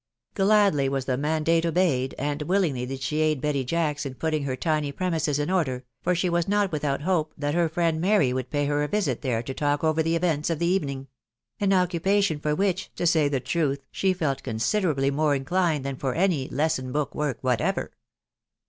Gladly 0.33 0.89
was 0.89 1.05
the 1.05 1.15
mandate 1.15 1.63
obeyed, 1.63 2.15
and 2.17 2.41
willingly 2.41 2.87
did 2.87 3.01
she 3.03 3.19
aid 3.19 3.39
Betty 3.39 3.63
Jacks 3.63 4.03
in 4.03 4.15
putting 4.15 4.45
her 4.45 4.55
tiny 4.55 4.91
premises 4.91 5.37
in 5.37 5.51
order, 5.51 5.85
for 6.01 6.15
she 6.15 6.27
was 6.27 6.47
not# 6.47 6.71
without 6.71 7.03
hope 7.03 7.33
that 7.37 7.53
her 7.53 7.69
friend 7.69 8.01
Mary 8.01 8.33
would 8.33 8.49
pay 8.49 8.65
her 8.65 8.81
a 8.81 8.87
visit 8.87 9.21
there 9.21 9.43
to 9.43 9.53
talk 9.53 9.83
over 9.83 10.01
the 10.01 10.15
events 10.15 10.49
of 10.49 10.57
the 10.57 10.65
evening; 10.65 11.07
an 11.59 11.69
occupa 11.69 12.23
tion 12.23 12.39
for 12.39 12.55
which, 12.55 12.91
to 12.95 13.05
say 13.05 13.27
the 13.27 13.39
truth, 13.39 13.85
she 13.91 14.11
felt 14.11 14.41
considerably 14.41 15.11
more 15.11 15.35
in 15.35 15.45
clined 15.45 15.83
than 15.83 15.97
for 15.97 16.15
any" 16.15 16.49
lesson 16.49 16.91
book 16.91 17.13
work" 17.13 17.37
whatever. 17.43 17.91